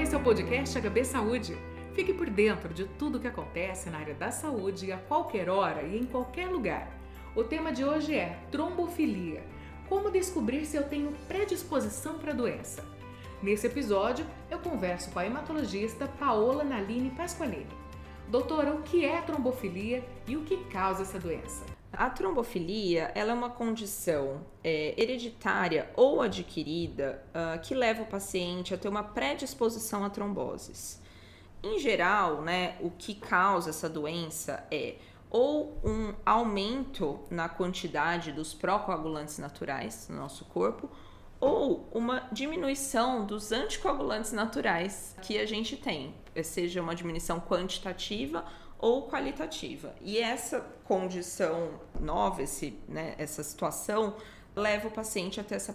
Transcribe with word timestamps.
esse 0.00 0.14
é 0.14 0.18
o 0.18 0.22
podcast 0.22 0.80
HB 0.80 1.04
Saúde. 1.04 1.54
Fique 1.94 2.14
por 2.14 2.30
dentro 2.30 2.72
de 2.72 2.86
tudo 2.86 3.18
o 3.18 3.20
que 3.20 3.28
acontece 3.28 3.90
na 3.90 3.98
área 3.98 4.14
da 4.14 4.30
saúde 4.30 4.90
a 4.90 4.96
qualquer 4.96 5.50
hora 5.50 5.82
e 5.82 5.98
em 5.98 6.06
qualquer 6.06 6.48
lugar. 6.48 6.90
O 7.36 7.44
tema 7.44 7.70
de 7.70 7.84
hoje 7.84 8.14
é 8.14 8.38
trombofilia. 8.50 9.42
Como 9.90 10.10
descobrir 10.10 10.64
se 10.64 10.74
eu 10.74 10.84
tenho 10.84 11.12
predisposição 11.28 12.18
para 12.18 12.32
a 12.32 12.34
doença? 12.34 12.82
Nesse 13.42 13.66
episódio, 13.66 14.24
eu 14.50 14.58
converso 14.58 15.10
com 15.10 15.18
a 15.18 15.26
hematologista 15.26 16.06
Paola 16.18 16.64
Naline 16.64 17.10
Pasqualini. 17.10 17.66
Doutora, 18.26 18.72
o 18.72 18.80
que 18.82 19.04
é 19.04 19.20
trombofilia 19.20 20.02
e 20.26 20.34
o 20.34 20.44
que 20.44 20.64
causa 20.70 21.02
essa 21.02 21.18
doença? 21.18 21.79
A 21.92 22.08
trombofilia 22.08 23.10
ela 23.14 23.32
é 23.32 23.34
uma 23.34 23.50
condição 23.50 24.40
é, 24.62 24.94
hereditária 24.96 25.90
ou 25.96 26.22
adquirida 26.22 27.22
uh, 27.30 27.60
que 27.60 27.74
leva 27.74 28.02
o 28.02 28.06
paciente 28.06 28.72
a 28.72 28.78
ter 28.78 28.88
uma 28.88 29.02
predisposição 29.02 30.04
a 30.04 30.10
tromboses. 30.10 31.02
Em 31.62 31.78
geral, 31.78 32.42
né, 32.42 32.76
o 32.80 32.90
que 32.90 33.14
causa 33.14 33.70
essa 33.70 33.88
doença 33.88 34.64
é 34.70 34.96
ou 35.28 35.78
um 35.84 36.14
aumento 36.24 37.20
na 37.30 37.48
quantidade 37.48 38.32
dos 38.32 38.52
procoagulantes 38.52 39.38
naturais 39.38 40.08
no 40.08 40.16
nosso 40.16 40.44
corpo, 40.46 40.90
ou 41.38 41.88
uma 41.92 42.28
diminuição 42.32 43.24
dos 43.24 43.52
anticoagulantes 43.52 44.32
naturais 44.32 45.16
que 45.22 45.38
a 45.38 45.46
gente 45.46 45.76
tem, 45.76 46.14
seja 46.42 46.82
uma 46.82 46.94
diminuição 46.94 47.40
quantitativa 47.40 48.44
ou 48.80 49.08
qualitativa. 49.08 49.94
E 50.00 50.18
essa 50.18 50.60
condição 50.84 51.80
nova, 52.00 52.42
esse, 52.42 52.78
né, 52.88 53.14
essa 53.18 53.42
situação, 53.42 54.16
leva 54.56 54.88
o 54.88 54.90
paciente 54.90 55.38
a 55.38 55.44
ter 55.44 55.56
essa 55.56 55.74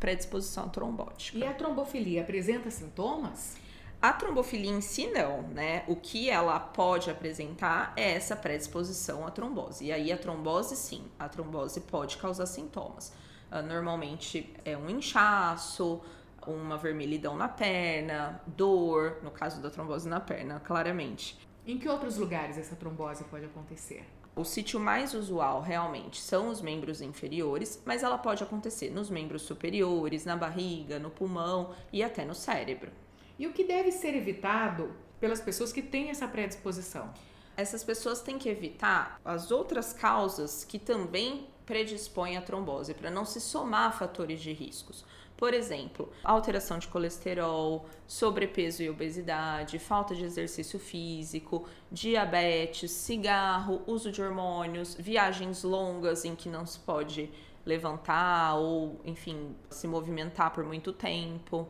predisposição 0.00 0.68
trombótica. 0.68 1.38
E 1.38 1.44
a 1.44 1.52
trombofilia 1.52 2.22
apresenta 2.22 2.70
sintomas? 2.70 3.56
A 4.00 4.12
trombofilia 4.12 4.70
em 4.70 4.80
si 4.80 5.06
não, 5.06 5.42
né? 5.42 5.84
O 5.88 5.96
que 5.96 6.28
ela 6.28 6.60
pode 6.60 7.10
apresentar 7.10 7.92
é 7.96 8.12
essa 8.12 8.36
predisposição 8.36 9.26
à 9.26 9.30
trombose. 9.30 9.86
E 9.86 9.92
aí 9.92 10.12
a 10.12 10.18
trombose 10.18 10.76
sim, 10.76 11.04
a 11.18 11.28
trombose 11.28 11.80
pode 11.80 12.18
causar 12.18 12.46
sintomas. 12.46 13.12
Uh, 13.50 13.62
normalmente 13.62 14.52
é 14.64 14.76
um 14.76 14.90
inchaço, 14.90 16.02
uma 16.46 16.76
vermelhidão 16.76 17.36
na 17.36 17.48
perna, 17.48 18.40
dor, 18.46 19.18
no 19.22 19.30
caso 19.30 19.62
da 19.62 19.70
trombose 19.70 20.08
na 20.08 20.20
perna, 20.20 20.60
claramente. 20.60 21.38
Em 21.66 21.78
que 21.78 21.88
outros 21.88 22.16
lugares 22.16 22.56
essa 22.56 22.76
trombose 22.76 23.24
pode 23.24 23.44
acontecer? 23.44 24.04
O 24.36 24.44
sítio 24.44 24.78
mais 24.78 25.14
usual 25.14 25.60
realmente 25.60 26.20
são 26.20 26.48
os 26.48 26.60
membros 26.60 27.00
inferiores, 27.00 27.82
mas 27.84 28.04
ela 28.04 28.16
pode 28.16 28.40
acontecer 28.40 28.88
nos 28.90 29.10
membros 29.10 29.42
superiores, 29.42 30.24
na 30.24 30.36
barriga, 30.36 31.00
no 31.00 31.10
pulmão 31.10 31.74
e 31.92 32.04
até 32.04 32.24
no 32.24 32.36
cérebro. 32.36 32.92
E 33.36 33.48
o 33.48 33.52
que 33.52 33.64
deve 33.64 33.90
ser 33.90 34.14
evitado 34.14 34.94
pelas 35.18 35.40
pessoas 35.40 35.72
que 35.72 35.82
têm 35.82 36.08
essa 36.08 36.28
predisposição? 36.28 37.12
Essas 37.56 37.82
pessoas 37.82 38.20
têm 38.20 38.38
que 38.38 38.48
evitar 38.48 39.20
as 39.24 39.50
outras 39.50 39.92
causas 39.92 40.64
que 40.64 40.78
também 40.78 41.48
predispõem 41.64 42.36
à 42.36 42.42
trombose, 42.42 42.94
para 42.94 43.10
não 43.10 43.24
se 43.24 43.40
somar 43.40 43.98
fatores 43.98 44.40
de 44.40 44.52
riscos. 44.52 45.04
Por 45.36 45.52
exemplo, 45.52 46.10
alteração 46.24 46.78
de 46.78 46.88
colesterol, 46.88 47.86
sobrepeso 48.06 48.82
e 48.82 48.88
obesidade, 48.88 49.78
falta 49.78 50.14
de 50.14 50.24
exercício 50.24 50.78
físico, 50.78 51.68
diabetes, 51.92 52.90
cigarro, 52.90 53.82
uso 53.86 54.10
de 54.10 54.22
hormônios, 54.22 54.94
viagens 54.94 55.62
longas 55.62 56.24
em 56.24 56.34
que 56.34 56.48
não 56.48 56.64
se 56.64 56.78
pode 56.78 57.30
levantar 57.66 58.54
ou, 58.54 58.98
enfim, 59.04 59.54
se 59.68 59.86
movimentar 59.86 60.54
por 60.54 60.64
muito 60.64 60.90
tempo. 60.92 61.68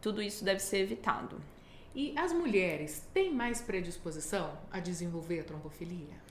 Tudo 0.00 0.22
isso 0.22 0.42
deve 0.42 0.60
ser 0.60 0.78
evitado. 0.78 1.42
E 1.94 2.16
as 2.18 2.32
mulheres 2.32 3.06
têm 3.12 3.32
mais 3.32 3.60
predisposição 3.60 4.58
a 4.70 4.80
desenvolver 4.80 5.40
a 5.40 5.44
trombofilia? 5.44 6.24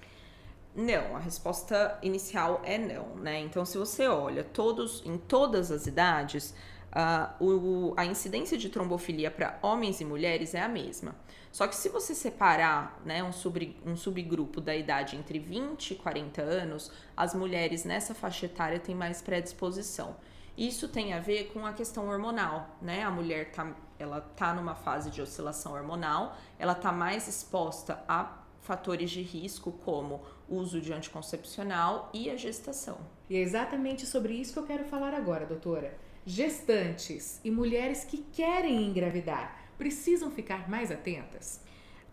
Não, 0.75 1.15
a 1.15 1.19
resposta 1.19 1.99
inicial 2.01 2.61
é 2.63 2.77
não, 2.77 3.15
né? 3.15 3.39
Então, 3.39 3.63
se 3.63 3.77
você 3.77 4.07
olha 4.07 4.43
todos, 4.43 5.03
em 5.05 5.17
todas 5.17 5.71
as 5.71 5.85
idades, 5.85 6.53
uh, 6.93 7.43
o, 7.43 7.93
a 7.95 8.05
incidência 8.05 8.57
de 8.57 8.69
trombofilia 8.69 9.29
para 9.29 9.59
homens 9.61 10.01
e 10.01 10.05
mulheres 10.05 10.55
é 10.55 10.61
a 10.61 10.67
mesma. 10.67 11.15
Só 11.51 11.67
que 11.67 11.75
se 11.75 11.89
você 11.89 12.15
separar 12.15 12.99
né, 13.05 13.23
um, 13.23 13.31
sub, 13.31 13.77
um 13.85 13.95
subgrupo 13.95 14.59
da 14.59 14.75
idade 14.75 15.15
entre 15.15 15.37
20 15.37 15.91
e 15.91 15.95
40 15.95 16.41
anos, 16.41 16.91
as 17.15 17.35
mulheres 17.35 17.85
nessa 17.85 18.15
faixa 18.15 18.47
etária 18.47 18.79
têm 18.79 18.95
mais 18.95 19.21
predisposição. 19.21 20.15
Isso 20.57 20.87
tem 20.87 21.13
a 21.13 21.19
ver 21.19 21.51
com 21.53 21.65
a 21.65 21.73
questão 21.73 22.09
hormonal, 22.09 22.77
né? 22.81 23.03
A 23.03 23.11
mulher 23.11 23.51
tá, 23.51 23.71
ela 23.99 24.21
tá 24.21 24.53
numa 24.53 24.75
fase 24.75 25.09
de 25.09 25.21
oscilação 25.21 25.73
hormonal, 25.73 26.35
ela 26.57 26.75
tá 26.75 26.91
mais 26.91 27.27
exposta 27.27 28.03
a 28.07 28.42
fatores 28.63 29.11
de 29.11 29.21
risco 29.21 29.71
como 29.71 30.21
uso 30.49 30.81
de 30.81 30.91
anticoncepcional 30.91 32.09
e 32.13 32.29
a 32.29 32.35
gestação. 32.35 32.97
E 33.29 33.35
é 33.35 33.39
exatamente 33.39 34.05
sobre 34.05 34.33
isso 34.33 34.53
que 34.53 34.59
eu 34.59 34.65
quero 34.65 34.85
falar 34.85 35.13
agora, 35.13 35.45
doutora. 35.45 35.97
Gestantes 36.25 37.39
e 37.43 37.51
mulheres 37.51 38.03
que 38.03 38.17
querem 38.31 38.85
engravidar 38.87 39.61
precisam 39.77 40.31
ficar 40.31 40.69
mais 40.69 40.91
atentas? 40.91 41.61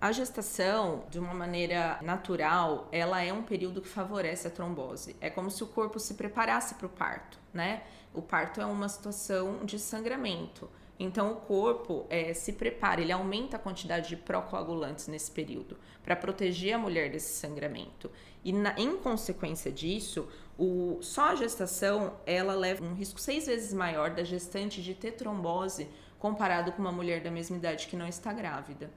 A 0.00 0.12
gestação, 0.12 1.04
de 1.10 1.18
uma 1.18 1.34
maneira 1.34 1.98
natural, 2.00 2.88
ela 2.90 3.22
é 3.22 3.32
um 3.32 3.42
período 3.42 3.82
que 3.82 3.88
favorece 3.88 4.48
a 4.48 4.50
trombose. 4.50 5.14
É 5.20 5.28
como 5.28 5.50
se 5.50 5.62
o 5.62 5.66
corpo 5.66 6.00
se 6.00 6.14
preparasse 6.14 6.74
para 6.74 6.86
o 6.86 6.90
parto, 6.90 7.38
né? 7.52 7.82
O 8.14 8.22
parto 8.22 8.60
é 8.60 8.66
uma 8.66 8.88
situação 8.88 9.64
de 9.64 9.78
sangramento. 9.78 10.70
Então, 11.02 11.32
o 11.32 11.36
corpo 11.36 12.04
é, 12.10 12.34
se 12.34 12.52
prepara, 12.52 13.00
ele 13.00 13.10
aumenta 13.10 13.56
a 13.56 13.58
quantidade 13.58 14.10
de 14.10 14.16
procoagulantes 14.16 15.08
nesse 15.08 15.30
período 15.30 15.78
para 16.04 16.14
proteger 16.14 16.74
a 16.74 16.78
mulher 16.78 17.10
desse 17.10 17.38
sangramento. 17.38 18.10
E, 18.44 18.52
na, 18.52 18.78
em 18.78 18.98
consequência 18.98 19.72
disso, 19.72 20.28
o, 20.58 20.98
só 21.00 21.30
a 21.30 21.34
gestação 21.34 22.12
ela 22.26 22.52
leva 22.52 22.84
um 22.84 22.92
risco 22.92 23.18
seis 23.18 23.46
vezes 23.46 23.72
maior 23.72 24.10
da 24.10 24.22
gestante 24.22 24.82
de 24.82 24.92
ter 24.92 25.12
trombose 25.12 25.88
comparado 26.18 26.70
com 26.72 26.82
uma 26.82 26.92
mulher 26.92 27.22
da 27.22 27.30
mesma 27.30 27.56
idade 27.56 27.86
que 27.86 27.96
não 27.96 28.06
está 28.06 28.30
grávida. 28.30 28.90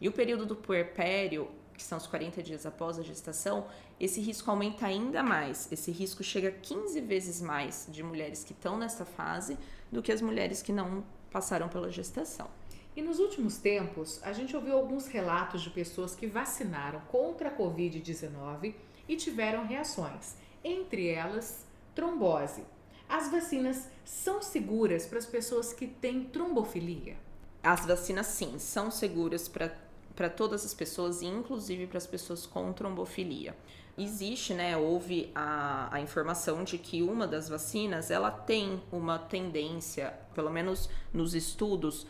E 0.00 0.08
o 0.08 0.12
período 0.12 0.46
do 0.46 0.56
puerpério, 0.56 1.50
que 1.74 1.82
são 1.82 1.98
os 1.98 2.06
40 2.06 2.42
dias 2.42 2.64
após 2.64 2.98
a 2.98 3.02
gestação, 3.02 3.66
esse 3.98 4.18
risco 4.18 4.50
aumenta 4.50 4.86
ainda 4.86 5.22
mais. 5.22 5.70
Esse 5.70 5.90
risco 5.90 6.24
chega 6.24 6.48
a 6.48 6.52
15 6.52 6.98
vezes 7.02 7.42
mais 7.42 7.86
de 7.90 8.02
mulheres 8.02 8.42
que 8.42 8.54
estão 8.54 8.78
nessa 8.78 9.04
fase 9.04 9.58
do 9.92 10.00
que 10.00 10.10
as 10.10 10.22
mulheres 10.22 10.62
que 10.62 10.72
não 10.72 11.04
passaram 11.30 11.68
pela 11.68 11.90
gestação. 11.90 12.48
E 12.96 13.02
nos 13.02 13.18
últimos 13.18 13.56
tempos, 13.56 14.20
a 14.22 14.32
gente 14.32 14.54
ouviu 14.56 14.74
alguns 14.74 15.06
relatos 15.06 15.62
de 15.62 15.70
pessoas 15.70 16.14
que 16.14 16.26
vacinaram 16.26 17.00
contra 17.08 17.48
a 17.48 17.56
Covid-19 17.56 18.74
e 19.08 19.16
tiveram 19.16 19.64
reações, 19.64 20.34
entre 20.64 21.08
elas 21.08 21.64
trombose. 21.94 22.64
As 23.08 23.30
vacinas 23.30 23.88
são 24.04 24.42
seguras 24.42 25.06
para 25.06 25.18
as 25.18 25.26
pessoas 25.26 25.72
que 25.72 25.86
têm 25.86 26.24
trombofilia? 26.24 27.16
As 27.62 27.84
vacinas, 27.84 28.26
sim, 28.26 28.58
são 28.58 28.90
seguras 28.90 29.48
para 29.48 29.74
todas 30.28 30.64
as 30.64 30.74
pessoas, 30.74 31.22
inclusive 31.22 31.86
para 31.86 31.98
as 31.98 32.06
pessoas 32.06 32.44
com 32.44 32.72
trombofilia 32.72 33.54
existe, 34.02 34.54
né, 34.54 34.76
houve 34.76 35.30
a, 35.34 35.94
a 35.94 36.00
informação 36.00 36.64
de 36.64 36.78
que 36.78 37.02
uma 37.02 37.26
das 37.26 37.48
vacinas, 37.48 38.10
ela 38.10 38.30
tem 38.30 38.82
uma 38.90 39.18
tendência, 39.18 40.14
pelo 40.34 40.50
menos 40.50 40.88
nos 41.12 41.34
estudos, 41.34 42.06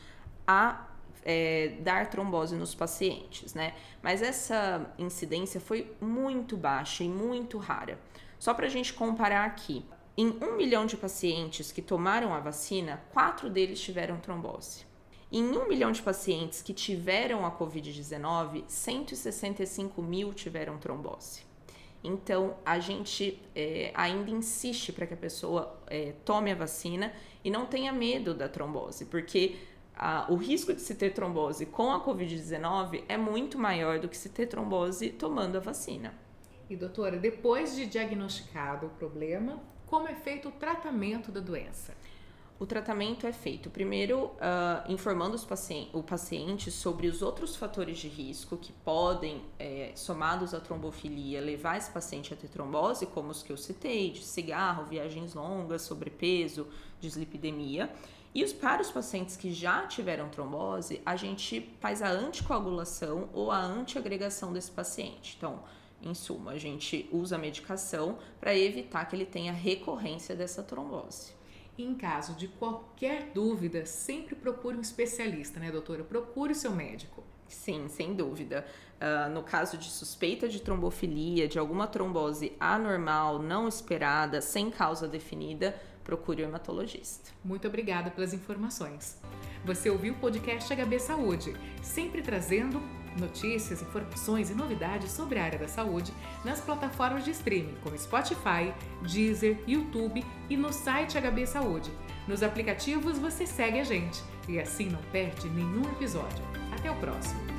a 0.47 0.87
é, 1.23 1.77
dar 1.81 2.09
trombose 2.09 2.57
nos 2.57 2.75
pacientes, 2.75 3.55
né? 3.55 3.75
Mas 4.03 4.23
essa 4.23 4.91
incidência 4.99 5.61
foi 5.61 5.95
muito 6.01 6.57
baixa 6.57 7.05
e 7.05 7.09
muito 7.09 7.59
rara. 7.59 7.99
Só 8.39 8.55
para 8.55 8.67
a 8.67 8.71
gente 8.71 8.95
comparar 8.95 9.45
aqui, 9.45 9.85
em 10.17 10.29
um 10.43 10.57
milhão 10.57 10.87
de 10.87 10.97
pacientes 10.97 11.73
que 11.73 11.83
tomaram 11.83 12.33
a 12.33 12.41
vacina, 12.41 13.03
quatro 13.13 13.51
deles 13.51 13.81
tiveram 13.81 14.19
trombose. 14.19 14.90
Em 15.33 15.45
um 15.45 15.69
milhão 15.69 15.93
de 15.93 16.03
pacientes 16.03 16.61
que 16.61 16.75
tiveram 16.75 17.47
a 17.47 17.53
Covid-19, 17.57 18.65
165 18.67 20.03
mil 20.03 20.35
tiveram 20.35 20.77
trombose. 20.77 21.43
Então, 22.03 22.57
a 22.65 22.81
gente 22.81 23.41
é, 23.55 23.93
ainda 23.95 24.31
insiste 24.31 24.93
para 24.93 25.07
que 25.07 25.15
a 25.15 25.17
pessoa 25.17 25.79
é, 25.87 26.15
tome 26.25 26.51
a 26.51 26.55
vacina 26.55 27.13
e 27.45 27.51
não 27.51 27.67
tenha 27.67 27.93
medo 27.93 28.35
da 28.35 28.49
trombose, 28.49 29.05
porque 29.05 29.57
a, 29.95 30.27
o 30.33 30.35
risco 30.35 30.73
de 30.73 30.81
se 30.81 30.95
ter 30.95 31.11
trombose 31.11 31.67
com 31.67 31.93
a 31.93 32.05
Covid-19 32.05 33.05
é 33.07 33.17
muito 33.17 33.59
maior 33.59 34.01
do 34.01 34.09
que 34.09 34.17
se 34.17 34.31
ter 34.31 34.47
trombose 34.47 35.11
tomando 35.11 35.57
a 35.57 35.61
vacina. 35.61 36.15
E 36.69 36.75
doutora, 36.75 37.19
depois 37.19 37.77
de 37.77 37.87
diagnosticado 37.87 38.87
o 38.87 38.91
problema, 38.91 39.63
como 39.87 40.09
é 40.09 40.15
feito 40.15 40.49
o 40.49 40.53
tratamento 40.53 41.31
da 41.31 41.41
doença? 41.41 41.95
O 42.61 42.67
tratamento 42.67 43.27
é 43.27 43.33
feito 43.33 43.71
primeiro 43.71 44.27
uh, 44.27 44.93
informando 44.93 45.35
pacientes, 45.47 45.95
o 45.95 46.03
paciente 46.03 46.71
sobre 46.71 47.07
os 47.07 47.23
outros 47.23 47.57
fatores 47.57 47.97
de 47.97 48.07
risco 48.07 48.55
que 48.55 48.71
podem, 48.71 49.43
é, 49.59 49.93
somados 49.95 50.53
à 50.53 50.61
trombofilia, 50.61 51.41
levar 51.41 51.79
esse 51.79 51.91
paciente 51.91 52.35
a 52.35 52.37
ter 52.37 52.49
trombose, 52.49 53.07
como 53.07 53.31
os 53.31 53.43
que 53.43 53.51
eu 53.51 53.57
citei, 53.57 54.11
de 54.11 54.23
cigarro, 54.23 54.85
viagens 54.85 55.33
longas, 55.33 55.81
sobrepeso, 55.81 56.67
dislipidemia. 57.01 57.91
E 58.35 58.45
os, 58.45 58.53
para 58.53 58.83
os 58.83 58.91
pacientes 58.91 59.39
que 59.39 59.55
já 59.55 59.87
tiveram 59.87 60.29
trombose, 60.29 61.01
a 61.07 61.17
gente 61.17 61.75
faz 61.81 62.03
a 62.03 62.11
anticoagulação 62.11 63.31
ou 63.33 63.51
a 63.51 63.59
antiagregação 63.59 64.53
desse 64.53 64.71
paciente. 64.71 65.35
Então, 65.39 65.61
em 66.03 66.13
suma, 66.13 66.51
a 66.51 66.59
gente 66.59 67.09
usa 67.11 67.37
a 67.37 67.39
medicação 67.39 68.19
para 68.39 68.55
evitar 68.55 69.07
que 69.07 69.17
ele 69.17 69.25
tenha 69.25 69.51
recorrência 69.51 70.37
dessa 70.37 70.63
trombose. 70.63 71.40
Em 71.79 71.95
caso 71.95 72.35
de 72.35 72.49
qualquer 72.49 73.31
dúvida, 73.33 73.87
sempre 73.87 74.35
procure 74.35 74.77
um 74.77 74.81
especialista, 74.81 75.59
né, 75.59 75.71
doutora? 75.71 76.05
Procure 76.05 76.53
o 76.53 76.57
seu 76.57 76.73
médico. 76.73 77.25
Sim, 77.49 77.89
sem 77.89 78.15
dúvida. 78.15 78.65
Uh, 79.01 79.31
no 79.31 79.43
caso 79.43 79.77
de 79.77 79.91
suspeita 79.91 80.49
de 80.49 80.61
trombofilia, 80.61 81.49
de 81.49 81.59
alguma 81.59 81.87
trombose 81.87 82.53
anormal, 82.61 83.39
não 83.39 83.67
esperada, 83.67 84.41
sem 84.41 84.71
causa 84.71 85.09
definida, 85.09 85.75
procure 86.05 86.43
o 86.43 86.47
hematologista. 86.47 87.31
Muito 87.45 87.67
obrigada 87.67 88.11
pelas 88.11 88.35
informações. 88.35 89.19
Você 89.65 89.91
ouviu 89.91 90.15
o 90.15 90.19
podcast 90.19 90.73
HB 90.75 90.99
Saúde, 90.99 91.55
sempre 91.83 92.23
trazendo 92.23 92.81
notícias, 93.21 93.83
informações 93.83 94.51
e 94.51 94.55
novidades 94.55 95.13
sobre 95.13 95.39
a 95.39 95.45
área 95.45 95.59
da 95.59 95.69
saúde 95.69 96.13
nas 96.45 96.61
plataformas 96.61 97.25
de 97.25 97.31
streaming 97.31 97.77
como 97.83 97.99
Spotify, 97.99 98.73
Deezer, 99.03 99.63
YouTube 99.67 100.25
e 100.49 100.57
no 100.57 100.73
site 100.73 101.19
HB 101.19 101.47
Saúde. 101.47 101.91
Nos 102.27 102.43
aplicativos 102.43 103.19
você 103.19 103.47
segue 103.47 103.79
a 103.79 103.85
gente 103.85 104.23
e 104.49 104.59
assim 104.59 104.89
não 104.89 105.03
perde 105.13 105.49
nenhum 105.49 105.83
episódio. 105.93 106.45
Até 106.73 106.91
o 106.91 106.97
próximo! 106.97 107.50